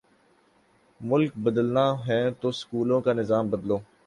ملک 1.01 1.31
بدلنا 1.43 1.85
ہے 2.07 2.21
تو 2.41 2.51
سکولوں 2.51 3.01
کا 3.01 3.13
نظام 3.13 3.49
بدلو۔ 3.49 3.77